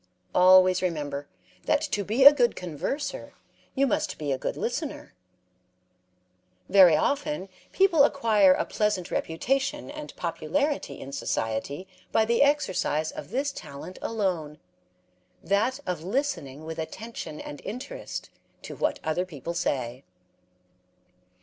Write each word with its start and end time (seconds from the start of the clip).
Always 0.33 0.81
remember 0.81 1.27
that 1.65 1.79
to 1.81 2.03
be 2.03 2.25
a 2.25 2.33
good 2.33 2.55
converser 2.55 3.35
you 3.75 3.85
must 3.85 4.17
be 4.17 4.31
a 4.31 4.37
good 4.39 4.57
listener. 4.57 5.13
Very 6.67 6.95
often 6.95 7.49
people 7.71 8.03
acquire 8.03 8.51
a 8.53 8.65
pleasant 8.65 9.11
reputation 9.11 9.91
and 9.91 10.15
popularity 10.15 10.99
in 10.99 11.11
society 11.11 11.87
by 12.11 12.25
the 12.25 12.41
exercise 12.41 13.11
of 13.11 13.29
this 13.29 13.51
talent 13.51 13.99
alone 14.01 14.57
that 15.43 15.79
of 15.85 16.01
listening 16.03 16.65
with 16.65 16.79
attention 16.79 17.39
and 17.39 17.61
interest 17.63 18.31
to 18.63 18.75
what 18.75 18.99
other 19.03 19.23
people 19.23 19.53
say. 19.53 20.03